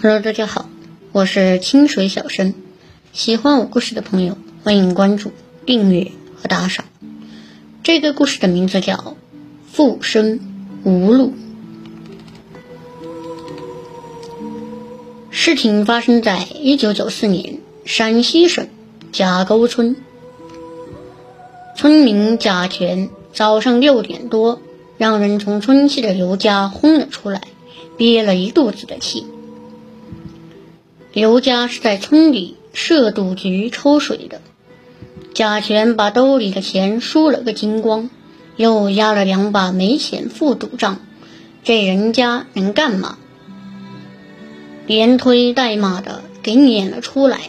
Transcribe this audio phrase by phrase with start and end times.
[0.00, 0.68] Hello，大家好，
[1.10, 2.54] 我是清水小生。
[3.12, 5.32] 喜欢我故事的朋友，欢迎关注、
[5.64, 6.84] 订阅和打赏。
[7.82, 8.94] 这个故事的名字叫
[9.72, 10.38] 《复生
[10.84, 11.32] 无路》。
[15.30, 18.68] 事情发生在一九九四年，陕西省
[19.10, 19.96] 贾沟村。
[21.76, 24.60] 村民贾全早上六点多，
[24.98, 27.42] 让人从村西的刘家轰了出来，
[27.96, 29.26] 憋了一肚子的气。
[31.12, 34.40] 刘家是在村里设赌局抽水的，
[35.34, 38.10] 贾全把兜里的钱输了个精光，
[38.56, 41.00] 又押了两把没钱付赌账，
[41.62, 43.18] 这人家能干嘛？
[44.86, 47.40] 连推带骂的给撵了出来。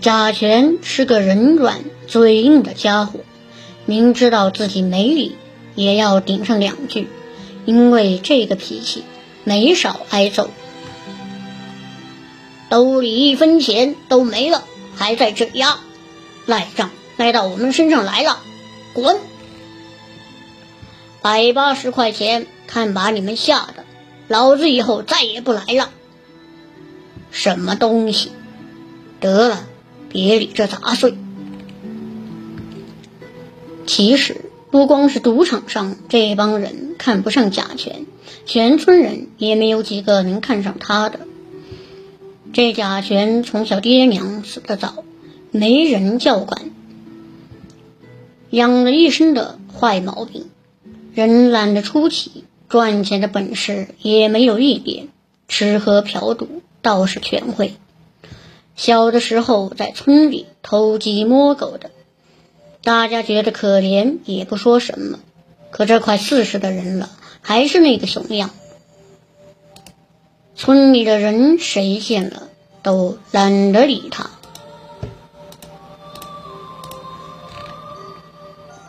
[0.00, 3.20] 贾全是个人软嘴硬的家伙。
[3.84, 5.34] 明知道自己没理，
[5.74, 7.08] 也要顶上两句，
[7.64, 9.04] 因为这个脾气
[9.44, 10.50] 没少挨揍。
[12.68, 14.64] 兜里一分钱都没了，
[14.96, 15.78] 还在这压，
[16.46, 18.40] 赖账赖到我们身上来了，
[18.94, 19.18] 滚！
[21.20, 23.84] 百八十块钱，看把你们吓的，
[24.28, 25.90] 老子以后再也不来了。
[27.30, 28.32] 什么东西？
[29.20, 29.66] 得了，
[30.08, 31.14] 别理这杂碎。
[33.86, 38.06] 其实不光是赌场上这帮人看不上贾全，
[38.46, 41.20] 全村人也没有几个能看上他的。
[42.54, 45.04] 这贾全从小爹娘死得早，
[45.50, 46.70] 没人教管，
[48.48, 50.48] 养了一身的坏毛病，
[51.12, 55.08] 人懒得出奇，赚钱的本事也没有一点，
[55.48, 57.74] 吃喝嫖赌倒是全会。
[58.74, 61.90] 小的时候在村里偷鸡摸狗的。
[62.82, 65.20] 大家觉得可怜，也不说什么。
[65.70, 67.08] 可这快四十的人了，
[67.40, 68.50] 还是那个熊样。
[70.56, 72.48] 村里的人谁见了
[72.82, 74.30] 都懒得理他。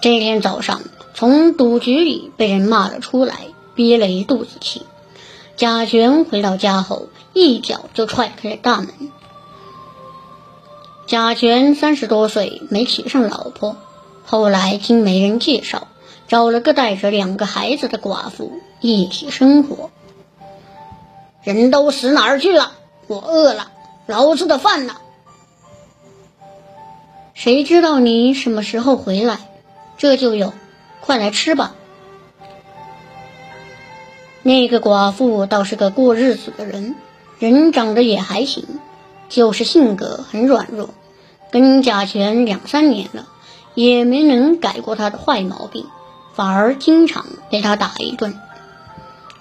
[0.00, 0.80] 这天早上，
[1.12, 4.82] 从赌局里被人骂了出来，憋了一肚子气。
[5.56, 8.88] 贾全回到家后，一脚就踹开了大门。
[11.06, 13.76] 贾全三十多岁，没娶上老婆。
[14.30, 15.88] 后来经媒人介绍，
[16.28, 19.90] 找了个带着两个孩子的寡妇一起生活。
[21.42, 22.70] 人都死哪儿去了？
[23.08, 23.72] 我饿了，
[24.06, 24.94] 老子的饭呢？
[27.34, 29.40] 谁知道你什么时候回来？
[29.98, 30.52] 这就有，
[31.00, 31.74] 快来吃吧。
[34.44, 36.94] 那个寡妇倒是个过日子的人，
[37.40, 38.64] 人长得也还行，
[39.28, 40.90] 就是性格很软弱。
[41.50, 43.26] 跟贾全两三年了，
[43.80, 45.86] 也没能改过他的坏毛病，
[46.34, 48.38] 反而经常被他打一顿。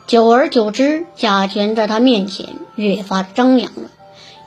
[0.08, 3.90] 久而久之，贾全在他面前越发张扬了，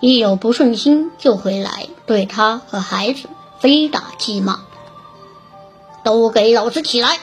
[0.01, 3.29] 一有不顺心就回来对他和孩子
[3.61, 4.61] 非打即骂。
[6.03, 7.19] 都给老子起来！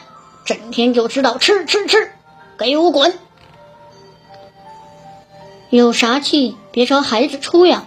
[0.46, 2.12] 整天就知道吃吃吃，
[2.60, 3.18] 给我滚！
[5.72, 7.84] 有啥气别朝孩子出呀！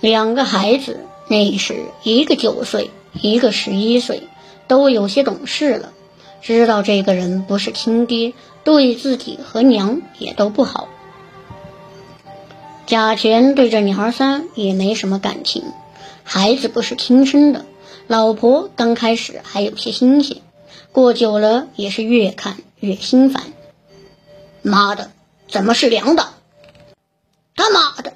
[0.00, 4.28] 两个孩子那时一个九岁，一个十一岁，
[4.68, 5.92] 都有些懂事了，
[6.40, 8.32] 知道这个人不是亲爹，
[8.62, 10.88] 对自己和娘也都不好。
[12.86, 15.64] 贾全对这女孩三也没什么感情，
[16.22, 17.64] 孩子不是亲生的，
[18.06, 20.38] 老婆刚开始还有些新鲜，
[20.92, 23.42] 过久了也是越看越心烦。
[24.62, 25.10] 妈的，
[25.48, 26.28] 怎么是凉的？
[27.56, 28.12] 他妈的，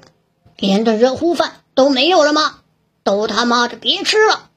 [0.55, 1.55] 连顿热乎饭。
[1.73, 2.59] 都没有了吗？
[3.03, 4.49] 都他妈的别吃了！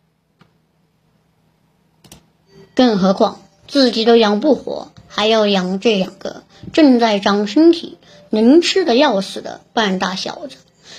[2.74, 7.98] 更何况自己都养不活，还要养这两个正在长身体、
[8.30, 10.56] 能吃的要死的半大小子，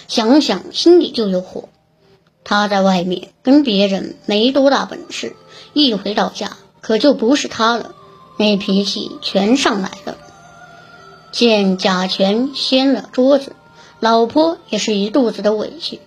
[0.08, 1.70] 想想心里就有火。
[2.44, 5.36] 他在外面跟别人没多大本事，
[5.74, 7.94] 一回到家可就不是他了，
[8.38, 10.18] 那脾气全上来了。
[11.32, 13.54] 见贾全掀了桌子。
[14.00, 16.00] 老婆也是一肚子的委屈。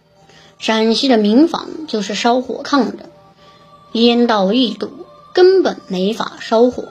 [0.58, 3.08] 陕西的民房就是烧火炕的，
[3.92, 6.88] 烟道一堵，根本没法烧火。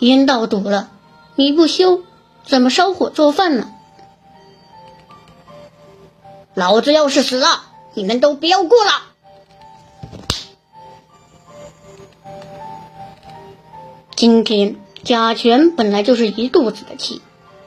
[0.00, 0.90] 烟道堵了，
[1.34, 2.02] 你不修，
[2.44, 3.70] 怎么烧火做饭呢？
[6.52, 7.64] 老子要是死了，
[7.94, 8.92] 你们都不要过了。
[14.14, 17.22] 今天贾全本来就是一肚子的气，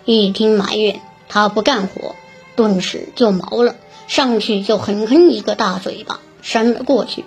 [0.05, 1.01] 一听埋怨。
[1.27, 2.15] 他不干活，
[2.55, 3.75] 顿时就毛了，
[4.07, 7.25] 上去就狠狠一个大嘴巴扇了过去。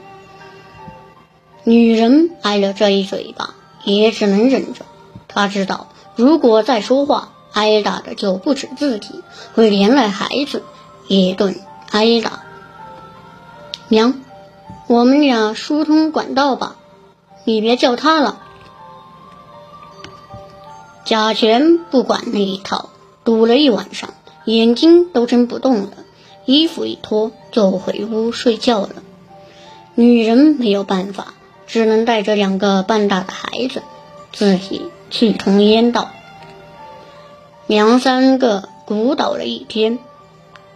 [1.63, 3.55] 女人挨了这一嘴巴，
[3.85, 4.87] 也只能忍着。
[5.29, 9.23] 她知道，如果再说话，挨打的就不止自己，
[9.55, 10.63] 会连累孩子
[11.07, 11.55] 一顿
[11.91, 12.43] 挨打。
[13.89, 14.21] 娘，
[14.87, 16.77] 我们俩疏通管道吧，
[17.45, 18.41] 你别叫他了。
[21.05, 22.89] 贾全不管那一套，
[23.25, 25.91] 堵了一晚上，眼睛都睁不动了，
[26.51, 28.91] 衣服一脱就回屋睡觉了。
[29.95, 31.35] 女人没有办法，
[31.69, 33.83] 只能带着两个半大的孩子，
[34.33, 36.11] 自己去通烟道。
[37.69, 40.01] 娘三个鼓捣了一天，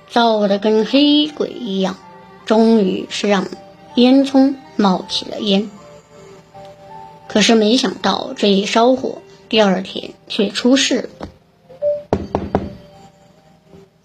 [0.09, 1.97] 造得跟黑鬼一样，
[2.47, 3.49] 终于是让
[3.97, 5.69] 烟囱冒起了烟。
[7.27, 9.19] 可是没想到这一烧火。
[9.49, 11.29] 第二天却出事了，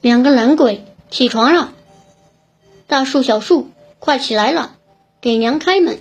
[0.01, 1.73] 两个懒鬼起床了，
[2.87, 3.69] 大树小树
[3.99, 4.75] 快起来了，
[5.21, 5.99] 给娘开门。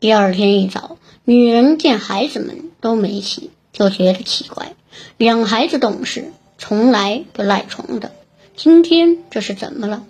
[0.00, 4.74] 第二天一早，女人见孩子们都没起，就觉得奇怪。
[5.16, 8.12] 两孩子懂事，从来不赖床的，
[8.56, 10.04] 今天这是怎么了？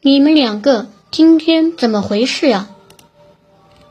[0.00, 2.68] 你们两个今天怎么回事呀？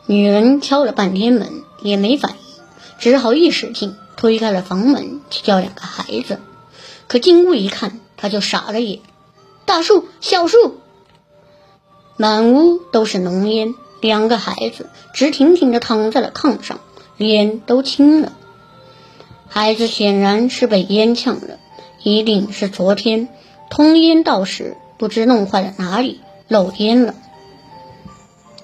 [0.06, 1.64] 女人敲了半天门。
[1.82, 2.38] 也没反应，
[3.00, 6.42] 只好一使劲推开了房门去叫两个孩子。
[7.10, 9.00] 可进屋一看，他就傻了眼。
[9.66, 10.78] 大树、小树，
[12.18, 16.80] 满屋都是浓烟，两个孩子直挺挺的躺在了炕上，
[17.18, 18.34] 脸都青了。
[19.48, 21.58] 孩子显然是被烟呛了，
[22.04, 23.28] 一定是昨天
[23.72, 27.16] 通烟道时不知弄坏了哪里漏烟了。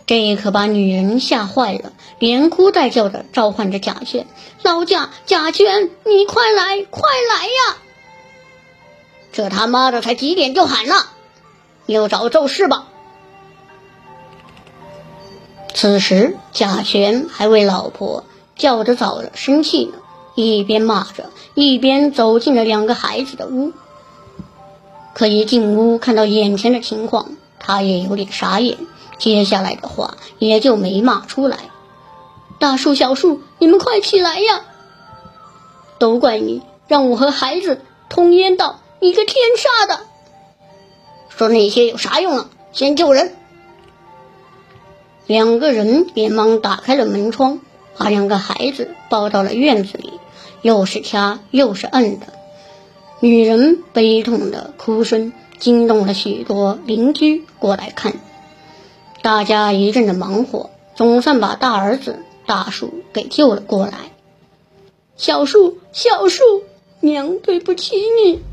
[0.06, 4.28] 这可把女人吓坏了，连哭带叫的召唤着贾娟
[4.62, 7.02] ：“老贾，贾娟，你快来，快
[7.34, 7.78] 来呀！”
[9.36, 11.08] 这他妈的才几点就喊了，
[11.88, 12.88] 又找奏事吧。
[15.74, 18.24] 此时贾全还为老婆
[18.56, 19.98] 叫着早了生气呢，
[20.36, 23.74] 一边骂着，一边走进了两个孩子的屋。
[25.14, 28.78] 可一进屋看到眼前的情况，他也有点傻眼。
[29.18, 31.58] 接下来的话也就没骂出来。
[32.58, 34.62] 大树、小树，你们快起来呀！
[36.00, 40.06] 都怪你，让我和孩子通烟道，你个天杀的！
[41.30, 42.50] 说那些有啥用啊？
[42.72, 43.34] 先救人！
[45.28, 47.60] 两个人连忙打开了门窗，
[47.98, 50.14] 把两个孩子抱到了院子里，
[50.62, 52.28] 又是掐又是摁的。
[53.20, 58.14] 女人悲痛的哭声惊动了许多邻居过来看。
[59.22, 63.94] 大家一阵的忙活，总算把大儿子大树给救了过来。
[65.18, 66.44] 小树，小树，
[67.00, 68.44] 娘对不起你。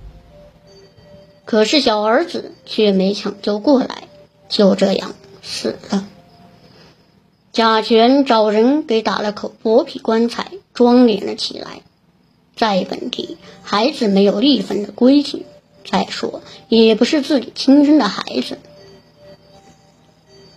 [1.44, 4.08] 可是小儿子却没抢救过来，
[4.48, 6.06] 就这样死了。
[7.52, 11.82] 贾全找人给打了口薄皮棺材，装殓了起来。
[12.56, 15.44] 在本地，孩子没有立坟的规矩，
[15.90, 18.58] 再说也不是自己亲生的孩子。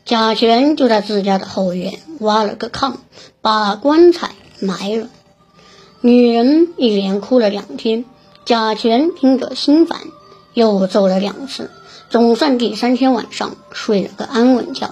[0.06, 2.98] 贾全就在自家的后院挖了个炕，
[3.42, 5.10] 把棺材埋了。
[6.02, 8.06] 女人一连哭了两天，
[8.46, 10.00] 贾全听着心烦，
[10.56, 11.70] 又揍了两次，
[12.10, 14.90] 总算第三天晚上睡了个安稳觉。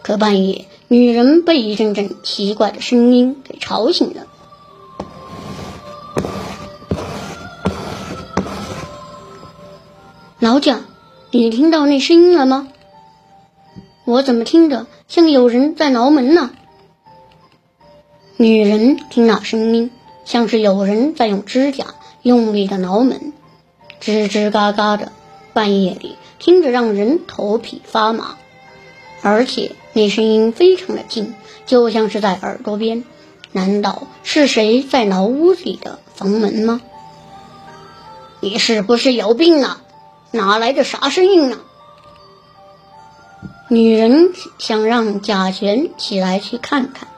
[0.00, 4.22] 可半夜，女人被一阵阵奇怪的声音给吵醒了。
[10.38, 10.82] 老蒋，
[11.30, 12.68] 你听到那声音了吗？
[14.04, 16.50] 我怎么听着像有人在挠门呢？
[18.36, 19.90] 女人听那声音，
[20.24, 21.86] 像是有人在用指甲
[22.22, 23.32] 用力的挠门，
[24.04, 25.12] 吱吱嘎嘎的，
[25.54, 28.36] 半夜里听着让人头皮发麻，
[29.22, 31.34] 而且那声音非常的近，
[31.64, 33.02] 就像是在耳朵边。
[33.52, 36.82] 难道是谁在挠屋里的房门吗？
[38.40, 39.80] 你是不是有病啊？
[40.32, 41.60] 哪来的啥声音啊？
[43.68, 47.08] 女人想让贾璇起来去看看，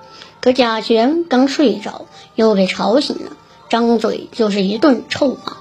[0.41, 3.33] 可贾璇刚睡着，又被吵醒了，
[3.69, 5.56] 张嘴就是一顿臭骂。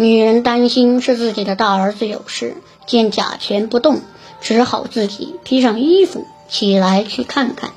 [0.00, 2.54] 女人担心是自己的大儿子有事，
[2.86, 4.00] 见贾全不动，
[4.40, 7.72] 只好自己披上衣服起来去看看。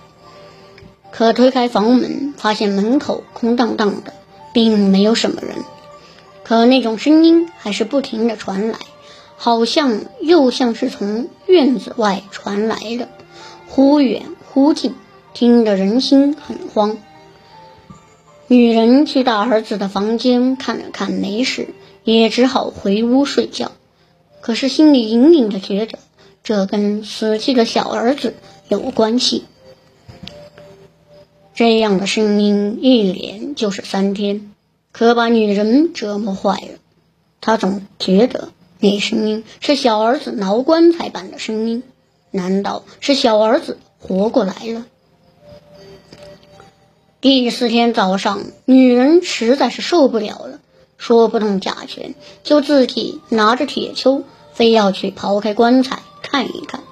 [1.10, 4.14] 可推开房门，发现门口空荡荡的，
[4.54, 5.56] 并没有什么人，
[6.44, 8.78] 可那种声音还是不停的传来。
[9.36, 13.10] 好像又像是从院子外传来的，
[13.68, 14.22] 忽远
[14.54, 14.94] 忽近，
[15.34, 16.98] 听得人心很慌。
[18.46, 23.72] 女人去大儿子的房间看了看，没事，也只好回屋睡觉。
[24.42, 26.00] 可是心里隐隐的觉得，
[26.44, 28.34] 这跟死去的小儿子
[28.70, 29.46] 有关系。
[31.54, 34.52] 这样的声音一连就是三天，
[34.92, 36.80] 可把女人折磨坏了。
[37.40, 41.84] 她总觉得那声音是小儿子挠棺材般的声音，
[42.32, 44.86] 难道是小儿子活过来了？
[47.20, 50.60] 第四天早上，女人实在是受不了了，
[51.02, 54.22] 说不动假拳，就自己拿着铁锹，
[54.54, 56.84] 非要去刨开棺材看一看。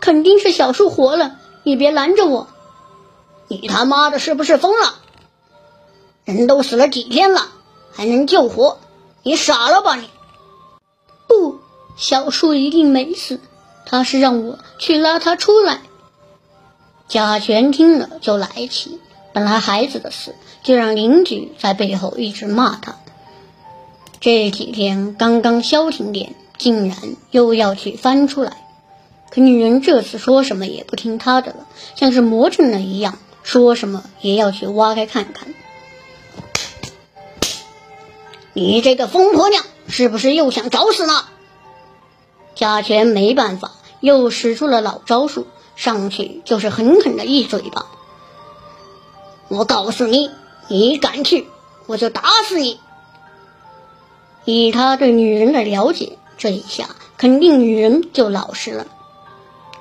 [0.00, 2.46] 肯定是小树活了，你别拦着我！
[3.48, 4.94] 你他妈的是不是疯了？
[6.24, 7.48] 人都死了几天了，
[7.92, 8.78] 还能救活？
[9.22, 10.08] 你傻了吧你？
[11.26, 11.58] 不，
[11.98, 13.40] 小树一定没死，
[13.84, 15.82] 他是让我去拉他出来。
[17.08, 18.98] 贾全听了就来气。
[19.34, 22.96] 本来孩子的事，就让邻居在背后一直骂他。
[24.22, 26.96] 这几天刚刚消停点，竟然
[27.32, 28.56] 又要去翻出来。
[29.30, 35.52] 可女人这次说什么也不听他的了，像是魔怔了一样，说什么也要去挖开看看。
[38.52, 41.24] 你这个疯婆娘，是不是又想找死呢？
[42.54, 47.86] 贾全没办法，又使出了老招数，上去就是狠狠的一嘴巴。
[49.48, 50.30] 我告诉你，
[50.68, 51.48] 你敢去，
[51.86, 52.78] 我就打死你。
[54.44, 58.86] 以他对女人的了解，这一下肯定女人就老实了。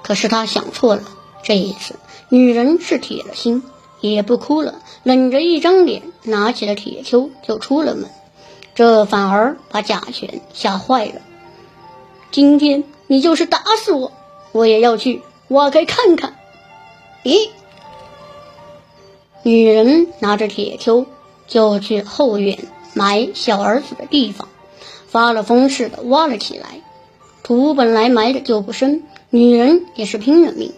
[0.04, 1.04] 可是他想错了，
[1.44, 1.96] 这一次
[2.30, 3.64] 女人是铁了心，
[4.00, 8.10] 也不哭了，冷着一张脸，拿起了铁锹就出了门。
[8.74, 11.22] 这反而把贾全吓坏了。
[12.32, 14.12] 今天你就是打死我，
[14.54, 16.36] 我也要去挖开看看。
[17.24, 17.50] 咦？
[19.44, 21.06] 女人拿着铁锹，
[21.48, 22.58] 就去后院
[22.94, 24.48] 埋小儿子的地方，
[25.12, 26.82] 发了疯似的挖了起来。
[27.44, 30.72] 土本来埋的就不深，女人也是拼了命，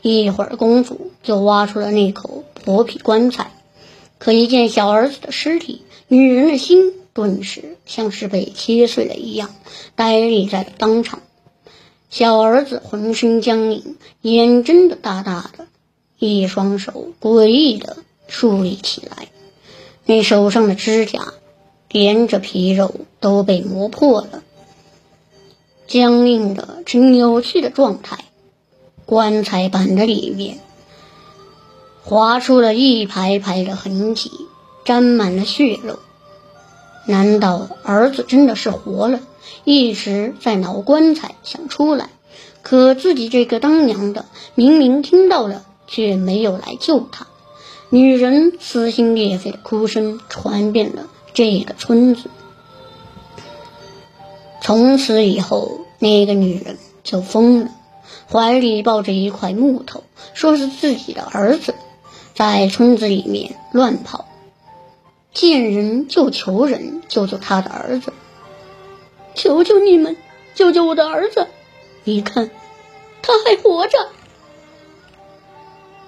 [0.00, 3.50] 一会儿功夫就挖出了那口薄皮棺材。
[4.18, 9.54] 可一见小儿子的尸体，女人的心顿时像是被切碎了一样，
[9.96, 11.20] 呆立在当场。
[12.08, 15.66] 小儿子浑身僵硬，眼睁得大大的。
[16.16, 17.98] 一双手诡异的
[18.28, 19.28] 竖立起来，
[20.06, 21.34] 那手上的指甲
[21.94, 24.42] 连着皮肉都被磨破了，
[25.86, 28.24] 僵硬的呈扭曲的状态。
[29.06, 30.58] 棺材板的里面
[32.02, 34.32] 划出了一排排的痕迹，
[34.84, 36.00] 沾满了血肉。
[37.06, 39.20] 难道儿子真的是活了？
[39.62, 42.10] 一直在挠棺材想出来，
[42.62, 44.24] 可自己这个当娘的
[44.56, 45.64] 明明听到了。
[45.86, 47.26] 却没有来救他。
[47.90, 52.30] 女人撕心裂肺的哭声传遍了这个村子。
[54.62, 57.70] 从此以后，那个女人就疯了，
[58.32, 61.74] 怀里抱着一块木头，说是自己的儿子，
[62.34, 64.26] 在村子里面乱跑，
[65.34, 68.12] 见人就求人救救他的儿子。
[69.34, 70.16] 求求你们，
[70.54, 71.48] 救救我的儿子！
[72.04, 72.50] 你看，
[73.20, 73.98] 他还活着。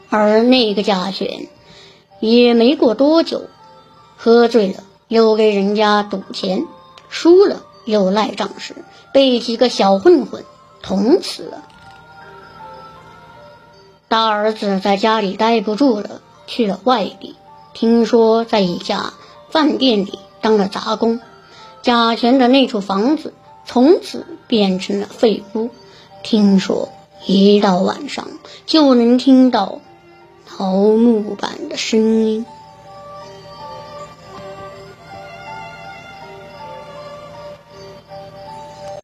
[0.09, 1.49] 而那个贾轩
[2.21, 3.49] 也没过多久，
[4.17, 6.67] 喝醉了又给人家赌钱，
[7.09, 8.75] 输了又赖账时，
[9.13, 10.45] 被几个小混混
[10.83, 11.63] 捅死了。
[14.09, 17.37] 大儿子在家里待不住了，去了外地，
[17.75, 19.13] 听说在一家
[19.51, 21.21] 饭店里当了杂工。
[21.83, 23.33] 贾全的那处房子
[23.65, 25.71] 从此变成了废屋，
[26.23, 26.89] 听说
[27.27, 28.29] 一到晚上
[28.67, 29.81] 就能听到。
[30.49, 32.47] 桃木板的声音。